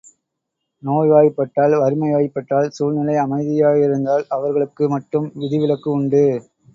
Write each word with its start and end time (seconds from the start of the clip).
நோய் 0.83 1.09
வாய்ப்பட்டால், 1.09 1.75
வறுமை 1.75 2.09
வாய்ப்பட்டால், 2.11 2.69
சூழ்நிலை 2.69 3.15
அமையாதிருந்தால், 3.17 4.25
அவர்களுக்கு 4.29 4.89
மட்டும் 4.89 5.31
விதிவிலக்கு 5.35 5.91
உண்டு. 5.91 6.23